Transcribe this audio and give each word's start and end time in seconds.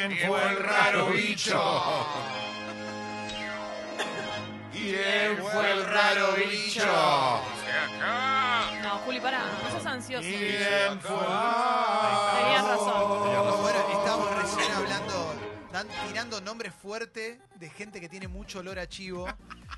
¿Quién 0.00 0.16
fue 0.26 0.42
el 0.48 0.56
raro 0.56 1.06
bicho? 1.08 2.06
¿Quién 4.72 5.36
fue 5.36 5.72
el 5.72 5.84
raro 5.84 6.32
bicho? 6.36 6.86
No, 8.82 8.98
Juli, 9.04 9.20
pará, 9.20 9.42
no 9.62 9.70
sos 9.70 9.84
ansioso. 9.84 10.22
¿Quién 10.22 11.00
fue? 11.02 11.16
Tenías 12.38 12.66
razón. 12.66 13.99
Dan- 15.84 16.08
tirando 16.08 16.40
nombres 16.40 16.72
fuertes 16.74 17.38
de 17.56 17.70
gente 17.70 18.00
que 18.00 18.08
tiene 18.08 18.28
mucho 18.28 18.60
olor 18.60 18.78
a 18.78 18.88
chivo. 18.88 19.26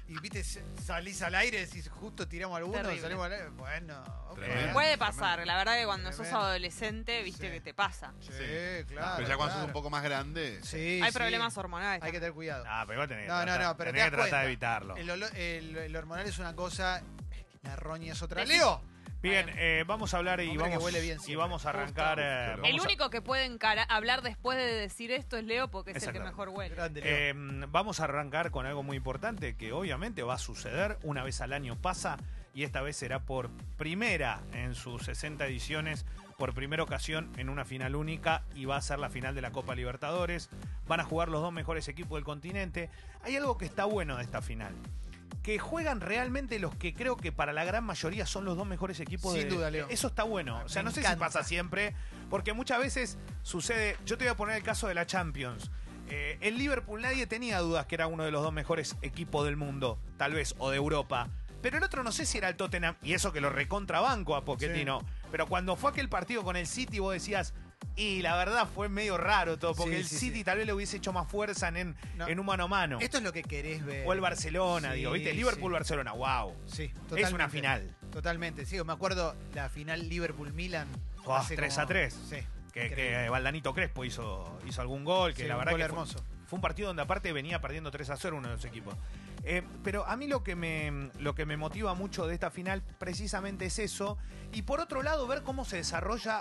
Y 0.09 0.19
viste, 0.21 0.43
salís 0.85 1.23
al 1.23 1.35
aire, 1.35 1.65
decís, 1.65 1.89
justo 1.89 2.27
tiramos 2.29 2.57
alguno, 2.57 2.79
Terrible. 2.79 3.01
salimos 3.03 3.27
al 3.27 3.33
aire. 3.33 3.49
Bueno, 3.51 4.03
ok. 4.31 4.35
Tremendo. 4.39 4.73
Puede 4.73 4.99
pasar, 4.99 5.47
la 5.47 5.57
verdad 5.57 5.77
que 5.79 5.85
cuando 5.85 6.09
sos 6.11 6.17
Tremendo. 6.19 6.41
adolescente, 6.41 7.23
viste 7.23 7.47
Sí. 7.47 7.53
que 7.53 7.61
te 7.61 7.75
pasa. 7.75 8.13
Sí, 8.21 8.29
Sí. 8.33 8.85
claro. 8.89 9.13
Pero 9.17 9.29
ya 9.29 9.37
cuando 9.37 9.53
sos 9.53 9.61
claro. 9.61 9.67
un 9.67 9.73
poco 9.73 9.91
más 9.91 10.03
grande. 10.03 10.61
Sí, 10.63 11.01
Hay 11.03 11.11
sí. 11.13 11.17
problemas 11.19 11.57
hormonales. 11.57 12.03
Hay 12.03 12.11
que 12.13 12.19
tener 12.21 12.35
cuidado. 12.35 12.65
Ah, 12.67 12.85
pero 12.87 13.01
vos 13.01 13.09
tenés 13.09 13.25
que 13.25 13.29
No, 13.29 13.39
no, 13.39 13.45
tratar, 13.45 13.63
no, 13.63 13.77
pero 13.77 13.91
te 13.91 13.93
tenés 13.99 14.03
das 14.03 14.11
que 14.11 14.17
tratar 14.17 14.31
cuenta. 14.31 14.39
de 14.41 14.47
evitarlo. 14.47 14.97
El, 14.97 15.11
olo- 15.11 15.29
el- 15.35 15.77
el 15.77 15.97
hormonal 15.97 16.27
es 16.27 16.39
una 16.39 16.55
cosa, 16.57 17.03
la 17.63 17.77
roña 17.77 18.13
es 18.13 18.23
otra. 18.23 18.45
¡Leo! 18.45 18.83
Bien, 19.23 19.49
eh, 19.57 19.85
vamos 19.87 20.15
a 20.15 20.19
hablar 20.19 20.41
y 20.41 20.49
Hombre 20.49 20.65
que 20.65 20.71
vamos, 20.71 20.85
huele 20.85 21.01
bien 21.01 21.17
y 21.17 21.21
siempre. 21.21 21.37
vamos 21.37 21.65
a 21.65 21.69
arrancar. 21.71 22.19
Justo. 22.19 22.67
eh, 22.67 22.71
El 22.71 22.79
a- 22.81 22.83
único 22.83 23.09
que 23.11 23.23
puede 23.23 23.47
encara- 23.47 23.85
hablar 23.89 24.23
después 24.23 24.59
de 24.59 24.65
decir 24.65 25.13
esto 25.13 25.37
es 25.37 25.45
Leo 25.45 25.69
porque 25.69 25.93
es 25.93 25.97
el 25.97 26.01
que 26.03 26.07
Exactamente. 26.19 26.31
mejor 26.37 26.49
huele. 26.49 26.75
Grande, 26.75 27.01
Leo. 27.01 27.11
Eh, 27.17 27.67
vamos 27.69 28.01
a 28.01 28.05
arrancar 28.05 28.51
con 28.51 28.67
algo 28.67 28.83
muy 28.83 28.97
importante 28.97 29.57
que 29.57 29.73
obviamente 29.73 30.23
va 30.23 30.35
a 30.35 30.39
suceder 30.39 30.99
una 31.03 31.23
vez 31.23 31.41
al 31.41 31.53
año 31.53 31.77
pasa 31.77 32.17
y 32.55 32.65
esta 32.65 32.83
vez 32.83 32.97
será 32.97 33.21
por 33.21 33.49
primera 33.79 34.41
en 34.53 34.75
sus 34.75 35.05
60 35.05 35.47
ediciones, 35.47 36.05
por 36.37 36.53
primera 36.53 36.83
ocasión 36.83 37.31
en 37.37 37.49
una 37.49 37.65
final 37.65 37.95
única 37.95 38.43
y 38.57 38.65
va 38.65 38.77
a 38.77 38.83
ser 38.83 38.99
la 38.99 39.09
final 39.09 39.35
de 39.37 39.41
la 39.43 39.53
Copa 39.53 39.75
Libertadores. 39.77 40.51
Van 40.89 40.99
a 41.01 41.05
jugar 41.05 41.29
los 41.29 41.41
dos 41.41 41.53
mejores 41.53 41.87
equipos 41.89 42.17
del 42.17 42.25
continente. 42.25 42.91
Hay 43.23 43.37
algo 43.37 43.57
que 43.57 43.65
está 43.67 43.85
bueno 43.85 44.17
de 44.17 44.25
esta 44.25 44.43
final. 44.43 44.75
Que 45.43 45.59
juegan 45.59 46.01
realmente 46.01 46.59
los 46.61 46.75
que 46.77 46.95
creo 46.95 47.17
que 47.17 47.33
para 47.33 47.53
la 47.53 47.65
gran 47.65 47.83
mayoría 47.85 48.27
son 48.27 48.45
los 48.45 48.57
dos 48.57 48.67
mejores 48.67 49.01
equipos 49.01 49.35
Sin 49.35 49.49
de- 49.49 49.55
duda, 49.55 49.71
Leo. 49.71 49.87
Eso 49.89 50.07
está 50.09 50.23
bueno. 50.23 50.61
O 50.65 50.69
sea, 50.69 50.83
Me 50.83 50.91
no 50.91 50.95
sé 50.95 51.03
si 51.03 51.17
pasa 51.17 51.43
siempre, 51.43 51.95
porque 52.31 52.53
muchas 52.53 52.79
veces 52.79 53.19
sucede. 53.43 53.97
Yo 54.07 54.17
te 54.17 54.25
voy 54.25 54.31
a 54.33 54.37
poner 54.37 54.57
el 54.57 54.63
caso 54.63 54.87
de 54.89 54.95
la 54.95 55.07
Champions. 55.07 55.71
Eh, 56.09 56.39
el 56.41 56.59
Liverpool 56.59 57.01
nadie 57.03 57.27
tenía 57.27 57.59
dudas 57.61 57.87
que 57.87 57.95
era 57.97 58.07
uno 58.07 58.25
de 58.25 58.31
los 58.31 58.43
dos 58.43 58.53
mejores 58.53 58.97
equipos 59.03 59.45
del 59.45 59.57
mundo, 59.57 59.99
tal 60.17 60.33
vez, 60.35 60.55
o 60.59 60.71
de 60.71 60.77
Europa. 60.77 61.29
Pero 61.63 61.79
el 61.79 61.85
otro 61.85 62.03
no 62.03 62.11
sé 62.13 62.27
si 62.27 62.39
era 62.39 62.49
el 62.49 62.57
Tottenham, 62.57 62.97
y 63.03 63.13
eso 63.15 63.33
que 63.33 63.41
lo 63.41 63.49
recontrabanco 63.49 64.35
a 64.37 64.45
Pochettino. 64.45 65.01
Pero 65.31 65.47
cuando 65.47 65.77
fue 65.77 65.91
aquel 65.91 66.09
partido 66.09 66.43
con 66.43 66.57
el 66.57 66.67
City, 66.67 66.99
vos 66.99 67.13
decías, 67.15 67.55
y 67.97 68.23
la 68.23 68.37
verdad 68.37 68.67
fue 68.75 68.89
medio 68.89 69.17
raro 69.19 69.59
todo, 69.59 69.75
porque 69.75 69.93
Sí, 69.95 70.01
el 70.01 70.07
sí, 70.07 70.17
City 70.17 70.39
sí. 70.39 70.45
tal 70.45 70.59
vez 70.59 70.67
le 70.67 70.73
hubiese 70.73 70.97
hecho 70.97 71.13
más 71.13 71.29
fuerza 71.29 71.69
en, 71.69 71.97
No. 72.17 72.27
en 72.29 72.41
un 72.41 72.47
mano 72.47 72.65
a 72.65 72.69
mano. 72.69 72.99
Esto 73.01 73.19
es 73.19 73.23
lo 73.23 73.33
que 73.33 73.43
querés 73.43 73.85
ver. 73.85 74.07
O 74.07 74.13
el 74.13 74.21
Barcelona, 74.21 74.93
Sí, 74.93 74.99
digo, 74.99 75.13
¿viste? 75.13 75.31
sí. 75.31 75.37
Liverpool-Barcelona, 75.37 76.13
wow. 76.13 76.55
Sí, 76.67 76.85
Es 76.85 76.95
totalmente. 76.95 77.35
una 77.35 77.49
final. 77.49 77.97
Totalmente, 78.11 78.67
sí. 78.67 78.83
Me 78.85 78.93
acuerdo 78.93 79.35
la 79.55 79.69
final 79.69 80.09
Liverpool-Milan. 80.09 80.89
Oh, 81.25 81.35
hace 81.37 81.55
3 81.57 81.75
como- 81.75 81.85
a 81.85 81.87
3. 81.87 82.15
Sí. 82.29 82.37
Que, 82.73 82.87
increíble. 82.87 83.23
que 83.25 83.29
Valdanito 83.29 83.75
Crespo 83.75 84.05
hizo, 84.05 84.59
hizo 84.67 84.81
algún 84.81 85.05
gol, 85.05 85.35
que 85.35 85.43
Sí, 85.43 85.49
la 85.49 85.55
un 85.57 85.59
verdad 85.61 85.73
gol 85.73 85.81
que 85.81 85.87
fue- 85.89 85.93
hermoso. 85.95 86.25
Fue, 86.47 86.57
un 86.57 86.61
partido 86.63 86.89
donde 86.89 87.03
aparte 87.03 87.33
venía 87.33 87.61
perdiendo 87.61 87.91
3 87.91 88.09
a 88.11 88.17
0 88.17 88.37
uno 88.39 88.49
de 88.49 88.55
los 88.55 88.65
equipos. 88.65 88.95
Eh, 89.45 89.63
pero 89.85 90.07
a 90.07 90.17
mí 90.17 90.27
lo 90.27 90.43
que, 90.43 90.55
me, 90.57 91.11
lo 91.19 91.35
que 91.35 91.45
me 91.47 91.57
motiva 91.57 91.95
mucho 91.95 92.27
de 92.27 92.35
esta 92.35 92.51
final 92.51 92.83
precisamente 92.99 93.67
es 93.67 93.79
eso. 93.79 94.17
Y 94.53 94.63
por 94.63 94.81
otro 94.81 95.03
lado, 95.03 95.27
ver 95.27 95.43
cómo 95.43 95.65
se 95.65 95.77
desarrolla 95.77 96.41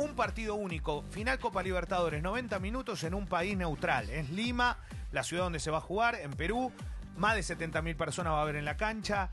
un 0.00 0.14
partido 0.14 0.54
único. 0.54 1.04
Final 1.10 1.38
Copa 1.38 1.62
Libertadores, 1.62 2.22
90 2.22 2.58
minutos 2.58 3.04
en 3.04 3.12
un 3.12 3.26
país 3.26 3.56
neutral. 3.56 4.08
Es 4.08 4.30
Lima, 4.30 4.78
la 5.12 5.22
ciudad 5.22 5.44
donde 5.44 5.60
se 5.60 5.70
va 5.70 5.78
a 5.78 5.82
jugar, 5.82 6.14
en 6.14 6.30
Perú. 6.30 6.72
Más 7.18 7.34
de 7.34 7.42
70.000 7.42 7.96
personas 7.96 8.32
va 8.32 8.38
a 8.38 8.42
haber 8.42 8.56
en 8.56 8.64
la 8.64 8.78
cancha. 8.78 9.30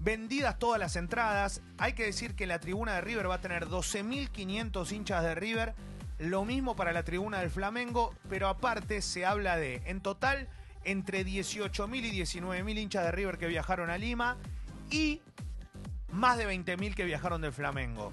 Vendidas 0.00 0.58
todas 0.58 0.80
las 0.80 0.96
entradas. 0.96 1.60
Hay 1.76 1.92
que 1.92 2.06
decir 2.06 2.34
que 2.34 2.46
la 2.46 2.60
tribuna 2.60 2.94
de 2.94 3.02
River 3.02 3.28
va 3.28 3.34
a 3.36 3.40
tener 3.42 3.66
12.500 3.66 4.90
hinchas 4.90 5.22
de 5.22 5.34
River. 5.34 5.74
Lo 6.18 6.46
mismo 6.46 6.76
para 6.76 6.92
la 6.92 7.02
tribuna 7.02 7.40
del 7.40 7.50
Flamengo, 7.50 8.14
pero 8.30 8.48
aparte 8.48 9.02
se 9.02 9.26
habla 9.26 9.56
de, 9.58 9.82
en 9.84 10.00
total, 10.00 10.48
entre 10.84 11.26
18.000 11.26 11.96
y 11.96 12.22
19.000 12.22 12.78
hinchas 12.78 13.04
de 13.04 13.12
River 13.12 13.36
que 13.36 13.48
viajaron 13.48 13.90
a 13.90 13.98
Lima 13.98 14.38
y 14.90 15.20
más 16.10 16.38
de 16.38 16.48
20.000 16.48 16.94
que 16.94 17.04
viajaron 17.04 17.42
del 17.42 17.52
Flamengo. 17.52 18.12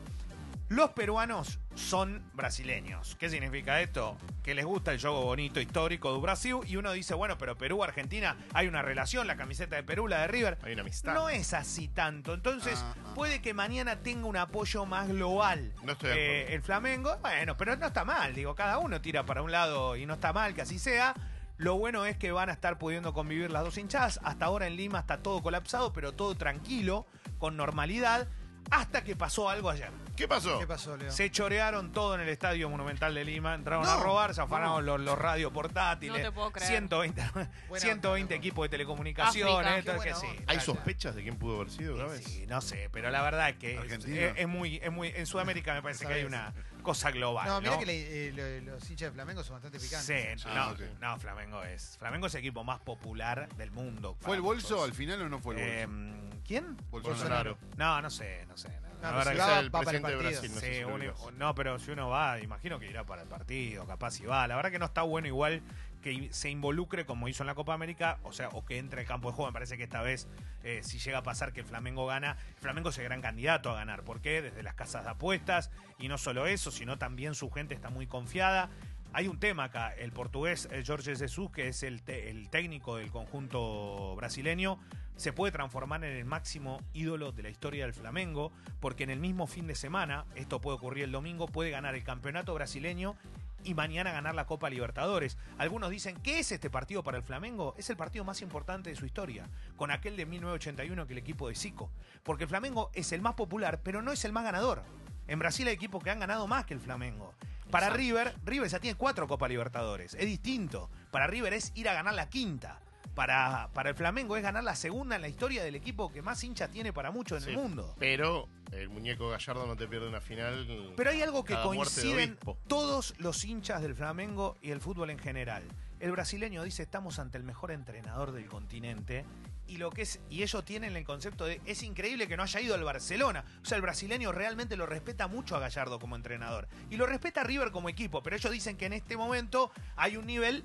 Los 0.72 0.92
peruanos 0.92 1.60
son 1.76 2.24
brasileños. 2.34 3.18
¿Qué 3.20 3.30
significa 3.30 3.82
esto? 3.82 4.16
Que 4.42 4.56
les 4.56 4.64
gusta 4.64 4.94
el 4.94 5.02
juego 5.02 5.22
bonito, 5.22 5.60
histórico 5.60 6.14
de 6.14 6.22
Brasil. 6.22 6.60
Y 6.66 6.78
uno 6.78 6.94
dice, 6.94 7.14
bueno, 7.14 7.38
pero 7.38 7.58
Perú-Argentina 7.58 8.38
hay 8.54 8.68
una 8.68 8.82
relación, 8.82 9.28
la 9.28 9.36
camiseta 9.36 9.76
de 9.76 9.84
Perú, 9.84 10.08
la 10.08 10.22
de 10.22 10.28
River. 10.30 10.58
Hay 10.64 10.72
una 10.72 10.84
amistad. 10.84 11.14
No 11.14 11.28
es 11.28 11.54
así 11.54 11.90
tanto. 11.90 12.34
Entonces, 12.34 12.80
Ah, 12.82 12.96
ah. 13.04 13.14
puede 13.16 13.42
que 13.42 13.54
mañana 13.54 13.98
tenga 13.98 14.28
un 14.28 14.38
apoyo 14.38 14.86
más 14.86 15.10
global. 15.10 15.74
No 15.84 15.92
estoy 15.92 16.12
de 16.12 16.42
eh, 16.44 16.54
el 16.56 16.62
Flamengo, 16.62 17.18
bueno, 17.18 17.58
pero 17.58 17.76
no 17.76 17.88
está 17.88 18.06
mal. 18.06 18.34
Digo, 18.34 18.56
cada 18.56 18.78
uno 18.78 19.02
tira 19.02 19.26
para 19.26 19.42
un 19.42 19.52
lado 19.52 19.98
y 19.98 20.06
no 20.06 20.14
está 20.14 20.32
mal 20.32 20.54
que 20.54 20.62
así 20.62 20.80
sea. 20.80 21.14
Lo 21.58 21.76
bueno 21.76 22.06
es 22.06 22.16
que 22.16 22.32
van 22.32 22.50
a 22.50 22.54
estar 22.54 22.78
pudiendo 22.78 23.12
convivir 23.12 23.52
las 23.52 23.66
dos 23.66 23.78
hinchadas. 23.78 24.22
Hasta 24.24 24.46
ahora 24.46 24.68
en 24.68 24.78
Lima 24.78 25.00
está 25.00 25.22
todo 25.22 25.44
colapsado, 25.44 25.92
pero 25.92 26.14
todo 26.14 26.34
tranquilo, 26.36 27.08
con 27.40 27.58
normalidad, 27.58 28.30
hasta 28.70 29.04
que 29.04 29.16
pasó 29.16 29.50
algo 29.50 29.70
ayer. 29.70 29.90
¿Qué 30.16 30.28
pasó? 30.28 30.60
¿Qué 30.60 30.68
pasó, 30.68 30.96
Leo? 30.98 31.12
Se 31.12 31.32
chorearon 31.32 31.92
todo 31.92 32.16
en 32.16 32.22
el 32.22 32.30
Estadio 32.30 32.70
Monumental 32.70 33.14
de 33.16 33.26
Lima, 33.26 33.56
entraron 33.56 33.88
a 33.88 33.98
robar, 33.98 34.36
se 34.36 34.42
afanaron 34.42 34.86
los, 34.86 35.00
los 35.00 35.18
radios 35.18 35.52
portátiles. 35.52 36.22
No 36.22 36.30
te 36.30 36.32
puedo 36.32 36.52
creer. 36.52 36.70
120, 36.70 37.22
Buena 37.70 37.82
120 37.82 38.24
onda, 38.24 38.36
equipos 38.36 38.66
de 38.66 38.70
telecomunicaciones, 38.70 39.56
África. 39.56 39.78
es 39.78 39.84
que 39.86 39.92
buena 39.96 40.16
sí. 40.16 40.28
¿Hay 40.48 40.60
sospechas 40.60 41.16
de 41.16 41.24
quién 41.24 41.38
pudo 41.38 41.56
haber 41.56 41.72
sido, 41.72 41.98
¿sabes? 41.98 42.24
Sí, 42.24 42.46
no 42.48 42.62
sé, 42.62 42.90
pero 42.92 43.10
la 43.10 43.22
verdad 43.24 43.50
es 43.50 43.56
que 43.58 43.74
es, 43.74 43.80
Argentina. 43.80 44.22
es- 44.22 44.34
es 44.38 44.48
muy, 44.48 44.76
es 44.84 44.92
muy, 44.92 45.08
en 45.10 45.26
Sudamérica 45.26 45.74
me 45.74 45.82
parece 45.82 46.06
que 46.06 46.14
hay 46.14 46.24
una 46.26 46.54
cosa 46.82 47.12
global. 47.12 47.48
No, 47.48 47.56
No, 47.56 47.62
mira 47.62 47.78
que 47.80 47.86
le- 47.86 48.28
eh, 48.28 48.62
lo- 48.64 48.74
los 48.74 48.90
hinchas 48.90 49.10
de 49.10 49.12
Flamengo 49.14 49.44
son 49.44 49.56
bastante 49.56 49.80
picantes. 49.80 50.42
Sí, 50.42 50.48
Ah, 50.50 50.54
no, 50.68 50.72
ok. 50.74 51.00
no, 51.00 51.20
Flamengo 51.20 51.64
es. 51.64 51.98
Flamengo 51.98 52.28
es 52.28 52.34
el 52.36 52.40
equipo 52.40 52.64
más 52.64 52.80
popular 52.80 53.48
del 53.56 53.72
mundo. 53.72 54.16
¿Fue 54.22 54.36
el 54.36 54.42
bolso 54.42 54.76
muchos. 54.76 54.90
al 54.90 54.94
final 54.96 55.22
o 55.22 55.30
no 55.30 55.40
fue 55.40 55.56
el 55.56 55.88
bolso? 55.88 56.18
Eh, 56.34 56.42
¿Quién? 56.46 56.78
Bolsonaro. 56.90 57.58
No, 57.78 58.02
no 58.02 58.10
sé, 58.10 58.46
no 58.48 58.58
sé. 58.58 58.70
no, 58.70 59.10
No, 59.10 59.18
la 59.18 59.24
pero 59.24 59.32
verdad 59.32 59.32
si 59.32 59.36
que 59.38 59.42
va, 59.42 59.54
es 59.54 59.60
el 59.62 59.68
va 59.68 59.72
para 59.72 59.82
el 59.98 60.02
presidente 60.02 60.08
de 60.10 60.14
partido. 60.24 60.42
Brasil, 60.42 60.52
no 60.54 60.60
sé 60.62 60.68
Sí, 60.68 60.74
si 60.76 60.82
lo 60.82 60.88
uno- 60.88 60.96
ubicas. 61.14 61.34
no, 61.40 61.56
pero 61.56 61.80
si 61.80 61.92
uno 61.92 62.10
va, 62.10 62.40
imagino 62.40 62.80
que 62.80 62.86
irá 62.88 63.04
para 63.04 63.22
el 63.24 63.28
partido, 63.28 63.88
capaz 63.88 64.12
si 64.12 64.26
va. 64.26 64.48
La 64.48 64.56
verdad 64.56 64.70
que 64.72 64.78
no 64.80 64.86
está 64.86 65.02
bueno 65.02 65.28
igual 65.28 65.62
que 66.02 66.30
se 66.32 66.50
involucre 66.50 67.06
como 67.06 67.28
hizo 67.28 67.44
en 67.44 67.48
la 67.48 67.56
Copa 67.56 67.74
América, 67.74 68.20
o 68.24 68.34
sea, 68.34 68.50
o 68.50 68.66
que 68.66 68.78
entre 68.78 69.02
al 69.02 69.08
campo 69.08 69.30
de 69.30 69.36
juego. 69.36 69.50
Me 69.50 69.54
parece 69.54 69.78
que 69.78 69.84
esta 69.84 70.02
vez, 70.02 70.28
eh, 70.64 70.82
si 70.84 71.00
llega 71.00 71.20
a 71.20 71.24
pasar 71.24 71.54
que 71.54 71.62
el 71.62 71.66
Flamengo 71.66 72.06
gana, 72.06 72.38
el 72.56 72.62
Flamengo 72.62 72.90
es 72.90 72.98
el 72.98 73.06
gran 73.06 73.22
candidato 73.22 73.70
a 73.70 73.76
ganar. 73.76 74.04
¿Por 74.04 74.22
qué? 74.22 74.42
Desde 74.42 74.64
las 74.64 74.74
casas 74.74 75.04
de 75.04 75.12
apuestas, 75.12 75.72
y 76.00 76.08
no 76.08 76.18
solo 76.18 76.48
eso, 76.48 76.72
sino 76.72 76.98
también 76.98 77.36
su 77.36 77.50
gente 77.52 77.74
está 77.74 77.90
muy 77.90 78.08
confiada. 78.08 78.70
Hay 79.14 79.28
un 79.28 79.40
tema 79.40 79.66
acá, 79.66 79.94
el 79.94 80.12
portugués 80.12 80.70
el 80.72 80.86
Jorge 80.86 81.16
Jesus, 81.16 81.52
que 81.52 81.68
es 81.68 81.84
el, 81.84 82.02
el 82.08 82.50
técnico 82.50 82.96
del 82.96 83.12
conjunto 83.12 84.16
brasileño, 84.16 84.80
se 85.18 85.34
puede 85.34 85.52
transformar 85.52 86.04
en 86.04 86.16
el 86.16 86.26
máximo 86.26 86.82
ídolo 86.94 87.32
de 87.32 87.44
la 87.44 87.50
historia 87.50 87.84
del 87.84 87.94
Flamengo, 87.94 88.52
porque 88.80 89.04
en 89.04 89.10
el 89.10 89.20
mismo 89.20 89.48
fin 89.48 89.68
de 89.68 89.76
semana, 89.76 90.26
esto 90.36 90.62
puede 90.62 90.78
ocurrir 90.78 91.04
el 91.04 91.12
domingo, 91.12 91.48
puede 91.48 91.70
ganar 91.70 91.94
el 91.94 92.04
campeonato 92.04 92.54
brasileño 92.54 93.16
y 93.64 93.74
mañana 93.74 94.12
ganar 94.12 94.36
la 94.36 94.46
Copa 94.46 94.70
Libertadores. 94.70 95.38
Algunos 95.58 95.90
dicen, 95.90 96.18
¿qué 96.22 96.40
es 96.40 96.52
este 96.52 96.70
partido 96.70 97.04
para 97.04 97.18
el 97.18 97.24
Flamengo? 97.24 97.76
Es 97.78 97.90
el 97.90 97.98
partido 97.98 98.24
más 98.24 98.42
importante 98.42 98.90
de 98.90 98.96
su 98.96 99.06
historia, 99.06 99.50
con 99.76 99.92
aquel 99.92 100.18
de 100.18 100.26
1981 100.26 101.08
que 101.08 101.14
el 101.14 101.20
equipo 101.20 101.48
de 101.48 101.56
Zico. 101.56 101.90
Porque 102.24 102.44
el 102.44 102.50
Flamengo 102.50 102.92
es 102.94 103.12
el 103.12 103.22
más 103.22 103.36
popular, 103.36 103.82
pero 103.84 104.02
no 104.02 104.12
es 104.12 104.26
el 104.26 104.32
más 104.32 104.44
ganador. 104.44 104.84
En 105.28 105.40
Brasil 105.40 105.68
hay 105.68 105.74
equipos 105.74 106.04
que 106.04 106.10
han 106.10 106.20
ganado 106.20 106.48
más 106.48 106.66
que 106.66 106.74
el 106.74 106.80
Flamengo. 106.80 107.34
Para 107.70 107.90
River, 107.90 108.36
River 108.44 108.70
ya 108.70 108.80
tiene 108.80 108.98
cuatro 108.98 109.28
Copa 109.28 109.48
Libertadores. 109.48 110.14
Es 110.16 110.26
distinto. 110.26 110.90
Para 111.10 111.28
River 111.28 111.54
es 111.54 111.72
ir 111.76 111.88
a 111.88 111.94
ganar 111.94 112.14
la 112.14 112.30
quinta. 112.30 112.80
Para, 113.16 113.70
para 113.74 113.90
el 113.90 113.96
Flamengo 113.96 114.38
es 114.38 114.44
ganar 114.44 114.64
la 114.64 114.76
segunda 114.76 115.16
en 115.18 115.22
la 115.22 115.28
historia 115.28 115.64
del 115.64 115.76
equipo 115.76 116.12
que 116.12 116.22
más 116.22 116.44
hincha 116.44 116.70
tiene 116.70 116.94
para 116.94 117.12
muchos 117.12 117.40
en 117.40 117.44
Sí, 117.44 117.50
el 117.52 117.58
mundo. 117.58 117.94
Pero 118.00 118.48
el 118.72 118.90
muñeco 118.90 119.30
Gallardo 119.30 119.68
no 119.68 119.76
te 119.76 119.88
pierde 119.88 120.08
una 120.08 120.22
final. 120.22 120.94
Pero 120.96 121.10
hay 121.10 121.22
algo 121.22 121.44
que 121.44 121.56
coinciden 121.62 122.38
todos 122.68 123.14
los 123.18 123.44
hinchas 123.44 123.82
del 123.82 123.96
Flamengo 123.96 124.56
y 124.62 124.72
el 124.72 124.80
fútbol 124.80 125.10
en 125.10 125.20
general. 125.20 125.64
El 126.00 126.12
brasileño 126.12 126.64
dice 126.64 126.84
estamos 126.84 127.20
ante 127.20 127.38
el 127.38 127.44
mejor 127.44 127.72
entrenador 127.72 128.32
del 128.32 128.48
continente 128.48 129.26
y 129.68 129.78
lo 129.78 129.92
que 129.92 130.02
es 130.02 130.20
y 130.30 130.42
ellos 130.42 130.66
tienen 130.66 130.96
el 130.96 131.04
concepto 131.04 131.46
de 131.46 131.62
es 131.66 131.84
increíble 131.84 132.28
que 132.28 132.36
no 132.38 132.44
haya 132.44 132.60
ido 132.62 132.76
al 132.76 132.84
Barcelona. 132.84 133.44
O 133.62 133.66
sea, 133.66 133.76
el 133.76 133.82
brasileño 133.82 134.32
realmente 134.32 134.78
lo 134.78 134.86
respeta 134.86 135.28
mucho 135.28 135.56
a 135.56 135.60
Gallardo 135.60 136.00
como 136.00 136.16
entrenador 136.16 136.68
y 136.90 136.96
lo 136.96 137.06
respeta 137.06 137.42
a 137.42 137.44
River 137.44 137.72
como 137.72 137.90
equipo, 137.90 138.24
pero 138.24 138.36
ellos 138.38 138.52
dicen 138.52 138.78
que 138.78 138.86
en 138.86 138.94
este 138.94 139.16
momento 139.18 139.72
hay 139.96 140.16
un 140.18 140.26
nivel 140.26 140.64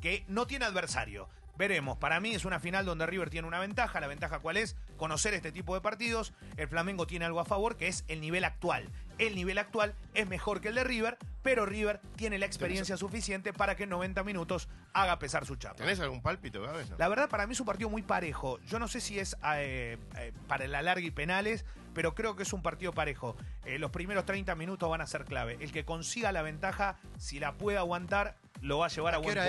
que 0.00 0.24
no 0.28 0.46
tiene 0.46 0.64
adversario. 0.64 1.28
Veremos, 1.60 1.98
para 1.98 2.20
mí 2.20 2.34
es 2.34 2.46
una 2.46 2.58
final 2.58 2.86
donde 2.86 3.04
River 3.04 3.28
tiene 3.28 3.46
una 3.46 3.58
ventaja. 3.58 4.00
La 4.00 4.06
ventaja 4.06 4.38
cuál 4.38 4.56
es? 4.56 4.76
Conocer 4.96 5.34
este 5.34 5.52
tipo 5.52 5.74
de 5.74 5.82
partidos. 5.82 6.32
El 6.56 6.68
Flamengo 6.68 7.06
tiene 7.06 7.26
algo 7.26 7.38
a 7.38 7.44
favor, 7.44 7.76
que 7.76 7.86
es 7.86 8.02
el 8.08 8.22
nivel 8.22 8.44
actual. 8.44 8.88
El 9.18 9.34
nivel 9.34 9.58
actual 9.58 9.94
es 10.14 10.26
mejor 10.26 10.62
que 10.62 10.68
el 10.68 10.76
de 10.76 10.84
River, 10.84 11.18
pero 11.42 11.66
River 11.66 12.00
tiene 12.16 12.38
la 12.38 12.46
experiencia 12.46 12.96
suficiente 12.96 13.52
para 13.52 13.76
que 13.76 13.82
en 13.82 13.90
90 13.90 14.24
minutos 14.24 14.70
haga 14.94 15.18
pesar 15.18 15.44
su 15.44 15.56
chapa. 15.56 15.74
¿Tenés 15.74 16.00
algún 16.00 16.22
pálpito, 16.22 16.62
Gávez? 16.62 16.88
No? 16.88 16.96
La 16.96 17.08
verdad, 17.08 17.28
para 17.28 17.46
mí 17.46 17.52
es 17.52 17.60
un 17.60 17.66
partido 17.66 17.90
muy 17.90 18.00
parejo. 18.00 18.58
Yo 18.60 18.78
no 18.78 18.88
sé 18.88 19.02
si 19.02 19.18
es 19.18 19.36
eh, 19.54 19.98
eh, 20.16 20.32
para 20.48 20.64
el 20.64 20.74
alargue 20.74 21.08
y 21.08 21.10
penales, 21.10 21.66
pero 21.92 22.14
creo 22.14 22.36
que 22.36 22.44
es 22.44 22.54
un 22.54 22.62
partido 22.62 22.92
parejo. 22.94 23.36
Eh, 23.66 23.78
los 23.78 23.90
primeros 23.90 24.24
30 24.24 24.54
minutos 24.54 24.88
van 24.88 25.02
a 25.02 25.06
ser 25.06 25.26
clave. 25.26 25.58
El 25.60 25.72
que 25.72 25.84
consiga 25.84 26.32
la 26.32 26.40
ventaja, 26.40 26.96
si 27.18 27.38
la 27.38 27.58
puede 27.58 27.76
aguantar, 27.76 28.38
lo 28.62 28.78
va 28.78 28.86
a 28.86 28.88
llevar 28.88 29.14
¿A 29.14 29.18
buen 29.18 29.36
es? 29.36 29.44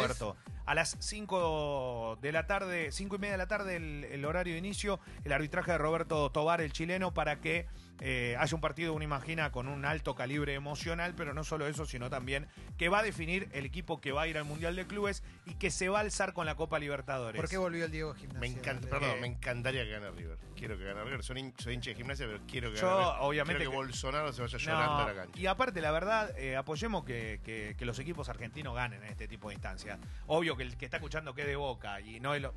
A 0.65 0.75
las 0.75 0.95
5 0.99 2.19
de 2.21 2.31
la 2.31 2.47
tarde, 2.47 2.91
5 2.91 3.15
y 3.15 3.19
media 3.19 3.33
de 3.33 3.37
la 3.37 3.47
tarde, 3.47 3.75
el, 3.75 4.05
el 4.05 4.25
horario 4.25 4.53
de 4.53 4.59
inicio, 4.59 4.99
el 5.23 5.33
arbitraje 5.33 5.71
de 5.71 5.77
Roberto 5.77 6.31
Tobar, 6.31 6.61
el 6.61 6.71
chileno, 6.71 7.13
para 7.13 7.41
que 7.41 7.67
eh, 8.01 8.35
haya 8.39 8.55
un 8.55 8.61
partido, 8.61 8.93
uno 8.93 9.03
imagina, 9.03 9.51
con 9.51 9.67
un 9.67 9.85
alto 9.85 10.15
calibre 10.15 10.53
emocional, 10.55 11.13
pero 11.15 11.33
no 11.33 11.43
solo 11.43 11.67
eso, 11.67 11.85
sino 11.85 12.09
también 12.09 12.47
que 12.77 12.89
va 12.89 12.99
a 12.99 13.03
definir 13.03 13.47
el 13.53 13.63
equipo 13.65 14.01
que 14.01 14.11
va 14.11 14.23
a 14.23 14.27
ir 14.27 14.37
al 14.37 14.43
Mundial 14.43 14.75
de 14.75 14.87
Clubes 14.87 15.23
y 15.45 15.53
que 15.53 15.69
se 15.71 15.87
va 15.87 15.99
a 15.99 16.01
alzar 16.01 16.33
con 16.33 16.45
la 16.47 16.55
Copa 16.55 16.79
Libertadores. 16.79 17.39
¿Por 17.39 17.49
qué 17.49 17.57
volvió 17.57 17.85
el 17.85 17.91
Diego 17.91 18.13
Gimnasia? 18.15 18.39
Me 18.41 18.47
encanta, 18.47 18.89
perdón, 18.89 19.11
Eh. 19.11 19.21
me 19.21 19.27
encantaría 19.27 19.83
que 19.83 19.91
gane 19.91 20.09
River. 20.11 20.37
Quiero 20.55 20.77
que 20.77 20.83
gane 20.83 21.03
River. 21.03 21.23
Soy, 21.23 21.37
hin- 21.39 21.53
soy 21.57 21.75
hincha 21.75 21.91
de 21.91 21.95
gimnasia, 21.95 22.25
pero 22.25 22.39
quiero 22.47 22.71
que 22.71 22.79
Yo, 22.79 22.87
gane 22.87 22.99
River. 23.03 23.15
obviamente 23.21 23.57
Quiero 23.59 23.71
que, 23.71 23.75
que- 23.77 23.83
Bolsonaro 23.85 24.33
se 24.33 24.41
vaya 24.41 24.57
llorando 24.57 24.97
a 24.97 25.05
la 25.05 25.13
cancha. 25.15 25.39
y 25.39 25.45
aparte, 25.45 25.79
la 25.81 25.91
verdad, 25.91 26.37
eh, 26.37 26.55
apoyemos 26.55 27.03
que, 27.05 27.39
que- 27.43 27.75
que 27.77 27.85
los 27.85 27.99
equipos 27.99 28.29
argentinos 28.29 28.73
ganen 28.75 29.03
en 29.03 29.09
este 29.09 29.27
tipo 29.27 29.49
de 29.49 29.53
instancias. 29.53 29.99
Obvio 30.25 30.57
que 30.57 30.63
el 30.63 30.75
que 30.75 30.85
está 30.85 30.97
escuchando 30.97 31.35
que 31.35 31.45
de 31.45 31.55
Boca 31.55 32.01
y 32.01 32.19
no 32.19 32.35
lo, 32.37 32.53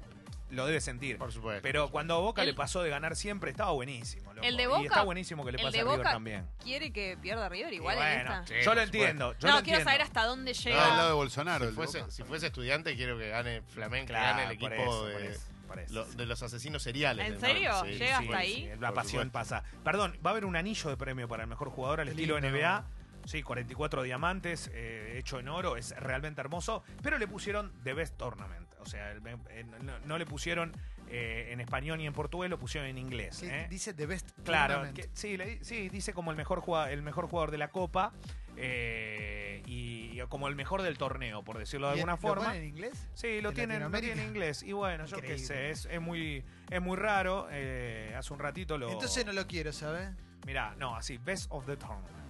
lo 0.54 0.66
debe 0.66 0.80
sentir. 0.80 1.18
Por 1.18 1.32
supuesto. 1.32 1.62
Pero 1.62 1.90
cuando 1.90 2.14
a 2.14 2.18
Boca 2.20 2.42
El- 2.42 2.48
le 2.48 2.54
pasó 2.54 2.82
de 2.82 2.90
ganar 2.90 3.16
siempre, 3.16 3.50
estaba 3.50 3.72
buenísimo. 3.72 4.32
loco. 4.32 4.46
El 4.46 4.56
de 4.56 4.62
Y 4.62 4.66
Boca- 4.66 4.82
está 4.82 5.02
buenísimo 5.02 5.44
que 5.44 5.52
le 5.52 5.58
pase 5.58 5.70
de 5.72 5.80
a 5.80 5.82
River 5.84 5.98
Boca 5.98 6.10
también. 6.10 6.46
quiere 6.62 6.92
que 6.92 7.16
pierda 7.20 7.48
River 7.48 7.72
Y 7.72 7.76
igual 7.76 7.98
en 7.98 8.02
bueno, 8.24 8.40
esta. 8.42 8.46
Sí, 8.46 8.54
yo 8.64 8.74
lo 8.74 8.80
entiendo. 8.80 9.32
Yo 9.38 9.48
no, 9.48 9.56
lo 9.56 9.62
quiero 9.62 9.78
entiendo. 9.80 9.84
saber 9.84 10.02
hasta 10.02 10.24
dónde 10.24 10.52
Ah, 10.52 10.54
al 10.58 10.64
llega. 10.64 10.96
lado 10.96 11.08
de 11.08 11.14
Bolsonaro. 11.14 11.64
Si 11.64 11.68
el 11.68 11.74
fuese, 11.74 11.98
Boca. 12.00 12.10
si 12.10 12.22
fuese 12.24 12.46
estudiante, 12.46 12.96
quiero 12.96 13.18
que 13.18 13.28
gane 13.28 13.62
Flamengo, 13.62 14.06
Claro, 14.06 14.36
que 14.36 14.42
gane 14.42 14.52
el 14.54 14.58
por 14.58 14.72
equipo 14.72 14.82
eso, 14.90 15.06
de, 15.06 15.30
eso, 15.32 15.40
por 15.66 15.78
eso. 15.78 15.94
lo- 15.94 16.04
de 16.06 16.26
los 16.26 16.42
asesinos 16.42 16.82
seriales. 16.82 17.26
¿En 17.28 17.40
serio? 17.40 17.72
Sí, 17.84 17.90
¿Llega 17.92 18.18
sí, 18.18 18.24
hasta 18.24 18.40
sí. 18.42 18.52
ahí? 18.68 18.72
La 18.80 18.92
pasión 18.92 19.30
pasa. 19.30 19.64
Perdón, 19.82 20.18
va 20.24 20.30
a 20.30 20.32
haber 20.32 20.44
un 20.44 20.56
anillo 20.56 20.90
de 20.90 20.96
premio 20.96 21.28
para 21.28 21.42
el 21.44 21.48
mejor 21.48 21.70
jugador 21.70 22.00
al 22.00 22.08
estilo 22.08 22.38
lindo. 22.40 22.48
NBA. 22.58 22.84
Sí, 23.24 23.42
44 23.42 24.02
diamantes, 24.02 24.70
eh, 24.72 25.16
hecho 25.18 25.38
en 25.40 25.48
oro, 25.48 25.76
es 25.76 25.94
realmente 25.98 26.40
hermoso. 26.40 26.82
Pero 27.02 27.18
le 27.18 27.26
pusieron 27.26 27.72
The 27.82 27.94
Best 27.94 28.16
Tournament. 28.16 28.72
O 28.80 28.86
sea, 28.86 29.10
el- 29.12 29.22
eh, 29.50 29.64
no, 29.82 29.98
no 30.00 30.18
le 30.18 30.26
pusieron 30.26 30.72
eh, 31.08 31.50
en 31.52 31.60
español 31.60 31.98
ni 31.98 32.06
en 32.06 32.12
portugués, 32.14 32.50
lo 32.50 32.58
pusieron 32.58 32.88
en 32.88 32.96
inglés. 32.98 33.38
¿Qué 33.40 33.46
¿eh? 33.64 33.66
Dice 33.68 33.92
The 33.94 34.06
Best 34.06 34.30
Claro, 34.42 34.74
Tournament. 34.74 34.96
que- 34.98 35.10
sí, 35.14 35.36
le- 35.36 35.62
sí, 35.62 35.88
dice 35.90 36.12
como 36.14 36.30
el 36.30 36.36
mejor, 36.36 36.60
jugua- 36.60 36.90
el 36.90 37.02
mejor 37.02 37.28
jugador 37.28 37.50
de 37.50 37.58
la 37.58 37.68
Copa 37.68 38.12
eh, 38.56 39.62
y 39.66 40.18
como 40.28 40.48
el 40.48 40.56
mejor 40.56 40.82
del 40.82 40.96
torneo, 40.96 41.42
por 41.42 41.58
decirlo 41.58 41.88
de 41.88 41.96
¿Y 41.96 41.98
alguna 42.00 42.12
¿Lo 42.14 42.18
forma. 42.18 42.44
ponen 42.46 42.62
en 42.62 42.68
inglés? 42.68 43.08
Sí, 43.14 43.40
lo 43.42 43.50
¿En 43.50 43.54
tienen, 43.54 43.80
lo 43.82 43.96
en 43.98 44.18
inglés. 44.20 44.62
Y 44.62 44.72
bueno, 44.72 45.04
yo 45.06 45.18
qué 45.18 45.38
sé, 45.38 45.70
es, 45.70 45.86
es 45.86 46.00
muy, 46.00 46.42
es 46.70 46.80
muy 46.80 46.96
raro. 46.96 47.48
eh, 47.50 48.14
hace 48.16 48.32
un 48.32 48.38
ratito 48.38 48.78
lo. 48.78 48.90
Entonces 48.90 49.24
no 49.26 49.32
lo 49.32 49.46
quiero, 49.46 49.72
¿sabes? 49.72 50.08
Mirá, 50.46 50.74
no, 50.76 50.96
así, 50.96 51.18
Best 51.18 51.46
of 51.50 51.66
the 51.66 51.76
Tournament. 51.76 52.23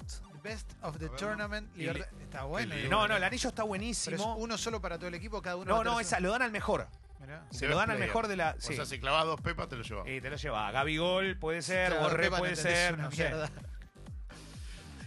Best 0.45 0.73
of 0.83 0.99
the 0.99 1.09
Tournament. 1.09 1.75
Libertad- 1.75 2.07
Está 2.23 2.45
bueno. 2.45 2.75
lindo. 2.75 2.91
No, 2.91 3.09
no, 3.09 3.17
el 3.17 3.25
anillo 3.25 3.49
está 3.49 3.63
Pero 3.63 3.65
es 3.65 3.69
buenísimo. 3.69 4.37
uno 4.37 4.57
solo 4.59 4.81
para 4.81 4.97
todo 4.99 5.09
el 5.09 5.15
equipo, 5.15 5.41
cada 5.43 5.57
uno. 5.57 5.65
No, 5.65 5.81
a 5.81 5.85
no, 5.85 5.91
tener 5.93 6.07
esa 6.07 6.17
su- 6.19 6.23
lo 6.23 6.31
dan 6.33 6.43
al 6.43 6.51
mejor. 6.53 6.87
Mirá. 7.21 7.47
Se 7.51 7.67
lo 7.67 7.77
dan 7.77 7.89
al 7.91 7.97
player. 7.97 8.09
mejor 8.11 8.29
de 8.29 8.37
la. 8.37 8.55
O 8.59 8.61
Sí. 8.61 8.75
sea, 8.77 8.85
si 8.85 9.01
clavas 9.01 9.25
dos 9.25 9.41
pepas, 9.41 9.69
te 9.69 9.77
lo 9.77 9.83
llevas. 9.83 10.07
Y 10.07 10.21
te 10.21 10.29
lo 10.29 10.37
lleva. 10.37 10.71
Gabigol 10.71 11.39
puede 11.39 11.63
ser, 11.63 11.89
Claro, 11.89 12.03
Borré 12.03 12.25
Pepa, 12.25 12.39
puede 12.39 12.53
entendés 12.53 12.79
ser, 12.79 12.95
una 12.95 13.03
no 13.05 13.11
sé. 13.11 13.17
mierda. 13.23 13.51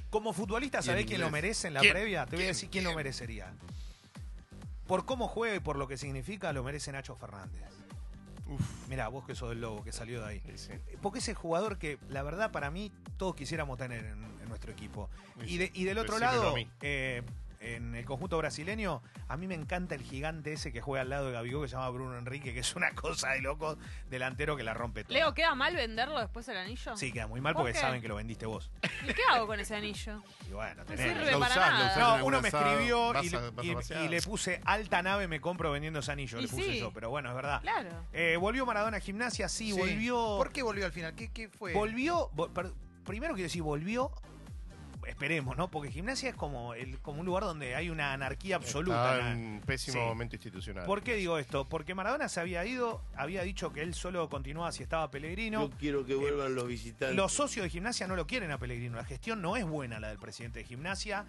Como 0.10 0.34
futbolista, 0.34 0.81
¿sabés 0.81 1.06
quién 1.06 1.19
lo 1.19 1.28
inglés. 1.28 1.44
merece 1.44 1.68
en 1.68 1.74
la 1.75 1.81
¿Quién? 1.81 1.94
previa? 1.94 2.25
Te 2.25 2.31
voy 2.31 2.38
a 2.38 2.45
¿Quién? 2.45 2.48
decir 2.48 2.69
quién 2.69 2.83
lo 2.86 2.90
¿Quién? 2.92 2.98
merecería. 2.98 3.54
Por 4.88 5.06
cómo 5.06 5.28
juega 5.28 5.56
y 5.56 5.60
por 5.60 5.75
lo 5.75 5.88
que 5.88 5.98
significa, 5.98 6.51
lo 6.54 6.63
merece 6.63 6.92
Nacho 6.92 7.16
Fernández. 7.16 7.62
Uf. 8.48 8.88
Mirá, 8.88 9.10
vos 9.10 9.25
que 9.25 9.36
sos 9.36 9.50
del 9.50 9.60
Lobo, 9.60 9.83
que 9.83 9.92
salió 9.92 10.22
de 10.22 10.28
ahí. 10.28 10.42
Sí, 10.56 10.57
sí. 10.57 10.72
Porque 11.01 11.19
es 11.19 11.28
el 11.28 11.36
jugador 11.36 11.78
que, 11.78 12.00
la 12.07 12.24
verdad, 12.24 12.51
para 12.51 12.72
mí, 12.72 12.92
todos 13.18 13.36
quisiéramos 13.36 13.78
tener 13.78 14.06
en, 14.06 14.24
en 14.24 14.37
nuestro 14.57 14.71
equipo. 14.71 15.09
Y, 15.45 15.57
de- 15.57 15.71
y 15.74 15.83
del 15.86 16.00
otro 16.00 16.18
lado, 16.18 16.56
eh, 16.81 17.21
en 17.59 17.95
el 17.95 18.06
conjunto 18.06 18.38
brasileño, 18.38 19.01
a 19.27 19.36
mí 19.38 19.48
me 19.48 19.56
encanta 19.56 19.94
el 19.95 20.01
gigante 20.04 20.54
ese 20.54 20.71
que 20.71 20.80
juega 20.80 21.01
al 21.01 21.09
lado 21.09 21.27
de 21.27 21.31
Gabigol, 21.33 21.63
que 21.63 21.68
se 21.69 21.75
llama 21.75 21.89
Bruno 21.89 22.18
Enrique, 22.18 22.54
que 22.54 22.59
es 22.59 22.75
una 22.75 22.92
cosa 22.94 23.30
de 23.31 23.42
loco, 23.42 23.77
delantero 24.09 24.56
que 24.56 24.63
la 24.63 24.74
rompe 24.75 25.04
toda. 25.04 25.13
Leo, 25.18 25.33
¿queda 25.33 25.54
mal 25.56 25.75
venderlo 25.75 26.19
después 26.19 26.48
el 26.50 26.57
anillo? 26.57 26.95
Sí, 26.98 27.12
queda 27.12 27.25
muy 27.27 27.42
mal 27.42 27.54
¿Por 27.54 27.63
porque 27.63 27.74
qué? 27.74 27.80
saben 27.80 28.00
que 28.01 28.07
lo 28.07 28.15
vendiste 28.15 28.45
vos. 28.45 28.69
¿Y 29.04 29.13
qué 29.13 29.21
hago 29.31 29.48
con 29.48 29.59
ese 29.59 29.75
anillo? 29.75 30.21
Y 30.48 30.54
bueno, 30.54 30.75
No 30.75 30.86
tenés. 30.86 31.07
sirve 31.18 31.31
Lo 31.31 31.39
para 31.39 31.51
usás, 31.56 31.71
lo 31.71 31.77
nada. 31.77 31.86
usás. 31.92 32.19
No, 32.19 32.25
uno 32.25 32.42
me 32.42 32.48
escribió 32.50 33.13
vas 33.13 33.25
y, 33.25 33.27
a- 33.36 33.39
le- 33.42 33.50
vas 33.51 33.65
a 33.65 33.68
y- 33.68 33.75
pasear. 33.75 34.04
y 34.06 34.07
le 34.07 34.21
puse 34.21 34.62
alta 34.65 35.01
nave 35.04 35.27
me 35.27 35.42
compro 35.42 35.71
vendiendo 35.71 36.00
ese 36.00 36.12
anillo. 36.12 36.38
Y 36.39 36.44
le 36.44 36.48
puse 36.48 36.63
sí. 36.63 36.80
yo, 36.80 36.92
pero 36.94 37.09
bueno, 37.09 37.30
es 37.30 37.36
verdad. 37.36 37.62
Claro. 37.62 37.89
Eh, 38.13 38.38
volvió 38.39 38.65
Maradona 38.68 38.98
a 38.98 39.00
gimnasia, 39.01 39.50
sí, 39.50 39.71
Sí. 39.74 39.80
volvió. 39.80 40.15
¿Por 40.38 40.51
qué 40.51 40.62
volvió 40.63 40.86
al 40.86 40.92
final? 40.92 41.15
¿Qué, 41.15 41.31
qué 41.31 41.50
fue? 41.50 41.74
Volvió. 41.74 42.30
primero 43.04 43.33
quiero 43.33 43.48
decir, 43.48 43.63
volvió. 43.63 44.12
Esperemos, 45.07 45.56
¿no? 45.57 45.71
Porque 45.71 45.89
gimnasia 45.92 46.30
es 46.30 46.36
como, 46.36 46.74
el, 46.74 47.00
como 47.00 47.21
un 47.21 47.25
lugar 47.25 47.44
donde 47.44 47.75
hay 47.75 47.89
una 47.89 48.13
anarquía 48.13 48.57
absoluta. 48.57 49.18
Está 49.18 49.30
un 49.36 49.62
pésimo 49.65 49.94
Sí. 49.94 50.00
momento 50.00 50.36
institucional. 50.36 50.86
¿Por 50.86 51.01
qué 51.01 51.15
digo 51.15 51.38
esto? 51.38 51.68
Porque 51.69 51.95
Maradona 51.95 52.27
se 52.30 52.39
había 52.39 52.65
ido, 52.65 53.01
había 53.15 53.42
dicho 53.44 53.71
que 53.71 53.81
él 53.81 53.94
solo 53.94 54.27
continuaba 54.30 54.71
si 54.71 54.83
estaba 54.83 55.09
Pellegrino. 55.09 55.69
Yo 55.69 55.77
quiero 55.77 56.06
que 56.06 56.13
vuelvan 56.15 56.56
los 56.56 56.68
visitantes. 56.68 57.15
Los 57.15 57.31
socios 57.33 57.63
de 57.63 57.69
gimnasia 57.69 58.06
no 58.07 58.15
lo 58.15 58.27
quieren 58.27 58.51
a 58.51 58.57
Pellegrino. 58.59 58.98
La 58.98 59.06
gestión 59.06 59.42
no 59.42 59.56
es 59.56 59.65
buena 59.65 60.00
la 60.00 60.09
del 60.09 60.19
presidente 60.19 60.59
de 60.59 60.65
gimnasia. 60.65 61.25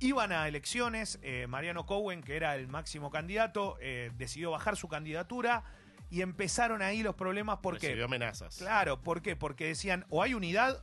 Iban 0.00 0.32
a 0.32 0.48
elecciones. 0.48 1.18
eh, 1.22 1.46
Mariano 1.48 1.86
Cowen, 1.86 2.22
que 2.22 2.36
era 2.36 2.56
el 2.56 2.66
máximo 2.68 3.10
candidato, 3.10 3.76
eh, 3.80 4.10
decidió 4.18 4.50
bajar 4.50 4.76
su 4.76 4.88
candidatura 4.88 5.62
y 6.10 6.20
empezaron 6.22 6.82
ahí 6.82 7.02
los 7.02 7.14
problemas 7.14 7.58
porque. 7.62 7.86
Recibió 7.86 8.06
amenazas. 8.06 8.56
Claro, 8.56 9.00
¿por 9.00 9.22
qué? 9.22 9.36
Porque 9.36 9.66
decían 9.66 10.04
o 10.10 10.22
hay 10.22 10.34
unidad 10.34 10.82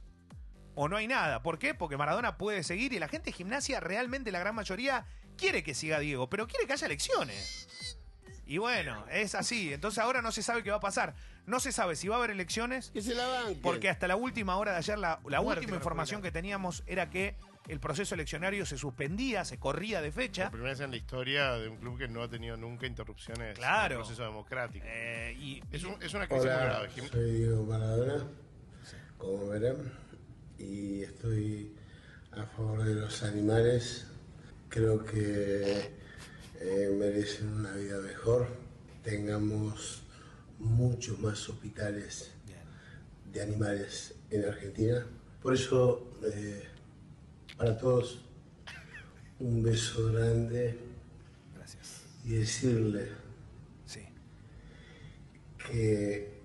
o 0.75 0.87
no 0.87 0.97
hay 0.97 1.07
nada. 1.07 1.41
¿Por 1.43 1.59
qué? 1.59 1.73
Porque 1.73 1.97
Maradona 1.97 2.37
puede 2.37 2.63
seguir 2.63 2.93
y 2.93 2.99
la 2.99 3.07
gente 3.07 3.31
de 3.31 3.33
gimnasia, 3.33 3.79
realmente 3.79 4.31
la 4.31 4.39
gran 4.39 4.55
mayoría, 4.55 5.05
quiere 5.37 5.63
que 5.63 5.73
siga 5.73 5.99
Diego, 5.99 6.29
pero 6.29 6.47
quiere 6.47 6.65
que 6.67 6.73
haya 6.73 6.85
elecciones. 6.87 7.97
Y 8.45 8.57
bueno, 8.57 9.05
es 9.09 9.33
así. 9.35 9.73
Entonces 9.73 9.99
ahora 9.99 10.21
no 10.21 10.31
se 10.31 10.43
sabe 10.43 10.61
qué 10.63 10.71
va 10.71 10.77
a 10.77 10.81
pasar. 10.81 11.15
No 11.45 11.59
se 11.59 11.71
sabe 11.71 11.95
si 11.95 12.07
va 12.07 12.15
a 12.15 12.17
haber 12.19 12.31
elecciones, 12.31 12.91
Que 12.91 13.01
se 13.01 13.15
la 13.15 13.25
banquen. 13.27 13.61
porque 13.61 13.89
hasta 13.89 14.07
la 14.07 14.15
última 14.15 14.57
hora 14.57 14.73
de 14.73 14.77
ayer, 14.79 14.99
la, 14.99 15.19
la 15.27 15.41
última 15.41 15.75
información 15.75 16.21
que 16.21 16.31
teníamos 16.31 16.83
era 16.85 17.09
que 17.09 17.35
el 17.67 17.79
proceso 17.79 18.15
eleccionario 18.15 18.65
se 18.65 18.77
suspendía, 18.77 19.45
se 19.45 19.57
corría 19.57 20.01
de 20.01 20.11
fecha. 20.11 20.43
Por 20.45 20.51
primera 20.53 20.71
vez 20.73 20.79
en 20.81 20.91
la 20.91 20.97
historia 20.97 21.51
de 21.53 21.69
un 21.69 21.77
club 21.77 21.97
que 21.97 22.07
no 22.07 22.21
ha 22.23 22.29
tenido 22.29 22.57
nunca 22.57 22.85
interrupciones 22.87 23.57
Claro. 23.57 23.95
en 23.95 24.01
el 24.01 24.05
proceso 24.05 24.23
democrático. 24.23 24.85
Eh, 24.87 25.35
y, 25.39 25.63
es, 25.71 25.83
un- 25.83 26.01
es 26.01 26.13
una 26.13 26.27
crisis 26.27 26.45
muy 26.45 26.53
grave. 26.55 26.89
Soy 27.09 27.31
Diego 27.31 27.63
Maradona, 27.63 28.27
como 29.17 29.47
verán, 29.47 29.77
y 30.61 31.03
estoy 31.03 31.71
a 32.31 32.45
favor 32.45 32.83
de 32.83 32.95
los 32.95 33.23
animales. 33.23 34.05
Creo 34.69 35.03
que 35.03 35.91
eh, 36.59 36.95
merecen 36.97 37.47
una 37.49 37.71
vida 37.73 37.99
mejor. 37.99 38.47
Tengamos 39.03 40.03
muchos 40.59 41.19
más 41.19 41.49
hospitales 41.49 42.31
de 43.33 43.41
animales 43.41 44.13
en 44.29 44.45
Argentina. 44.45 45.05
Por 45.41 45.53
eso, 45.55 46.11
eh, 46.23 46.63
para 47.57 47.77
todos, 47.77 48.21
un 49.39 49.63
beso 49.63 50.11
grande 50.11 50.77
Gracias. 51.55 52.03
y 52.25 52.33
decirle 52.33 53.07
Sí. 53.85 54.01
que 55.67 56.40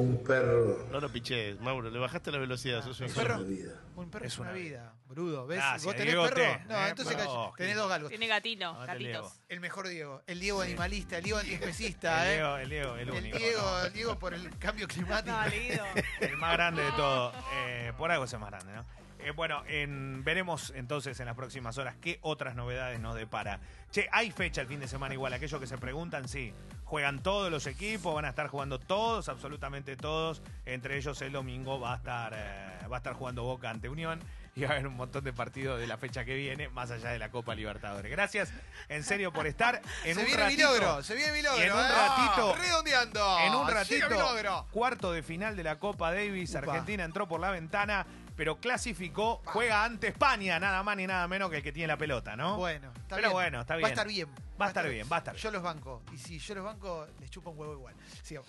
un 0.00 0.22
perro 0.22 0.86
No 0.90 1.00
lo 1.00 1.08
piches, 1.10 1.58
Mauro, 1.60 1.90
le 1.90 1.98
bajaste 1.98 2.30
la 2.30 2.38
velocidad. 2.38 2.82
sos 2.84 3.00
un 3.00 3.06
es 3.06 3.12
perro. 3.14 3.36
una 3.36 3.44
vida. 3.44 3.80
Un 3.96 4.10
perro 4.10 4.24
Es 4.26 4.38
una 4.38 4.50
una 4.50 4.58
vida, 4.58 4.94
brudo. 5.08 5.46
¿Ves? 5.46 5.58
Gracias, 5.58 5.84
¿Vos 5.84 5.94
tenés 5.96 6.08
Diegote. 6.14 6.34
perro? 6.34 6.64
No, 6.68 6.76
Eh, 6.76 6.88
entonces 6.90 7.16
calla- 7.16 7.52
tenés 7.56 7.76
dos 7.76 7.88
galgos. 7.88 8.08
Tiene 8.10 8.26
gatino, 8.26 8.78
gatitos. 8.86 9.40
El 9.48 9.60
mejor 9.60 9.88
Diego. 9.88 10.22
El 10.26 10.40
Diego 10.40 10.60
animalista, 10.62 11.16
el 11.18 11.24
Diego 11.24 11.38
antiespecista, 11.40 12.24
El 12.26 12.28
¿eh? 12.30 12.34
Diego, 12.34 12.56
el 12.58 12.68
Diego, 12.70 12.94
el 12.96 13.08
El 13.08 13.10
único. 13.14 13.38
Diego, 13.38 13.62
¿no? 13.62 13.84
el 13.86 13.92
Diego 13.92 14.18
por 14.18 14.34
el 14.34 14.58
cambio 14.58 14.86
climático. 14.86 15.34
No. 15.36 16.26
El 16.26 16.36
más 16.36 16.52
grande 16.52 16.82
de 16.82 16.92
todo. 16.96 17.32
Eh, 17.66 17.92
por 17.96 18.10
algo 18.10 18.24
es 18.26 18.32
el 18.32 18.38
más 18.40 18.50
grande, 18.50 18.72
¿no? 18.74 18.84
Eh, 19.20 19.30
bueno, 19.32 19.62
en- 19.66 20.22
veremos 20.24 20.72
entonces 20.76 21.18
en 21.20 21.26
las 21.26 21.34
próximas 21.36 21.78
horas 21.78 21.96
qué 22.00 22.18
otras 22.22 22.54
novedades 22.54 23.00
nos 23.00 23.14
depara. 23.14 23.60
Che, 23.90 24.08
hay 24.12 24.30
fecha 24.30 24.60
el 24.60 24.66
fin 24.66 24.80
de 24.80 24.88
semana 24.88 25.14
igual. 25.14 25.32
Aquellos 25.32 25.60
que 25.60 25.66
se 25.66 25.78
preguntan, 25.78 26.28
sí. 26.28 26.52
Juegan 26.84 27.22
todos 27.22 27.50
los 27.50 27.66
equipos, 27.66 28.14
van 28.14 28.24
a 28.26 28.28
estar 28.28 28.46
jugando 28.48 28.78
todos, 28.78 29.28
absolutamente 29.28 29.96
todos. 29.96 30.42
Entre 30.66 30.96
ellos 30.96 31.20
el 31.22 31.32
domingo 31.32 31.80
va 31.80 31.94
a 31.94 31.96
estar, 31.96 32.32
eh, 32.36 32.86
va 32.90 32.96
a 32.96 32.98
estar 32.98 33.14
jugando 33.14 33.42
Boca 33.42 33.70
ante 33.70 33.88
Unión. 33.88 34.20
y 34.54 34.62
va 34.62 34.68
a 34.68 34.72
haber 34.72 34.86
un 34.86 34.96
montón 34.96 35.22
de 35.22 35.34
partidos 35.34 35.78
de 35.78 35.86
la 35.86 35.98
fecha 35.98 36.24
que 36.24 36.34
viene, 36.34 36.70
más 36.70 36.90
allá 36.90 37.10
de 37.10 37.18
la 37.18 37.30
Copa 37.30 37.54
Libertadores. 37.54 38.10
Gracias, 38.10 38.50
en 38.88 39.04
serio, 39.04 39.30
por 39.30 39.46
estar. 39.46 39.82
En 40.02 40.14
se 40.14 40.20
un 40.20 40.26
viene 40.26 40.42
ratito, 40.44 40.70
mi 40.72 40.78
logro, 40.78 41.02
se 41.02 41.14
viene 41.14 41.32
mi 41.34 41.42
logro. 41.42 41.62
en 41.62 41.72
un 41.72 41.78
¿eh? 41.78 41.88
ratito- 41.92 42.54
redondeando. 42.56 43.38
En 43.40 43.54
un 43.54 43.68
ratito, 43.68 44.66
cuarto 44.70 45.12
de 45.12 45.22
final 45.22 45.56
de 45.56 45.62
la 45.62 45.78
Copa 45.78 46.10
Davis. 46.10 46.50
Upa. 46.50 46.60
Argentina 46.60 47.04
entró 47.04 47.28
por 47.28 47.38
la 47.38 47.50
ventana, 47.50 48.06
pero 48.36 48.58
clasificó. 48.60 49.40
Juega 49.46 49.84
ante 49.84 50.08
España, 50.08 50.60
nada 50.60 50.82
más 50.82 50.96
ni 50.96 51.06
nada 51.06 51.26
menos 51.26 51.50
que 51.50 51.56
el 51.58 51.62
que 51.62 51.72
tiene 51.72 51.88
la 51.88 51.96
pelota, 51.96 52.36
¿no? 52.36 52.56
Bueno, 52.56 52.92
está 52.96 53.16
Pero 53.16 53.28
bien. 53.28 53.32
bueno, 53.32 53.60
está 53.62 53.74
Va 53.74 53.76
a 53.76 53.78
bien. 53.78 53.90
estar 53.92 54.06
bien. 54.06 54.28
Va 54.60 54.64
a 54.64 54.68
estar 54.68 54.88
bien, 54.88 55.06
va 55.10 55.16
a 55.16 55.18
estar 55.18 55.34
bien. 55.34 55.42
Yo 55.42 55.50
los 55.50 55.62
banco. 55.62 56.02
Y 56.12 56.18
si 56.18 56.38
yo 56.38 56.54
los 56.54 56.64
banco, 56.64 57.06
les 57.20 57.30
chupo 57.30 57.50
un 57.50 57.58
huevo 57.58 57.72
igual. 57.74 57.94
Sigamos. 58.22 58.48